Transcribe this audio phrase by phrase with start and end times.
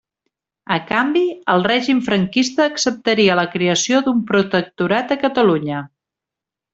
[0.75, 1.21] A canvi,
[1.55, 5.89] el règim franquista acceptaria la creació d'un protectorat a Catalunya.